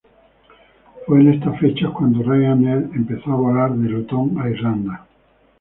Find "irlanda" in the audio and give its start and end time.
4.49-5.05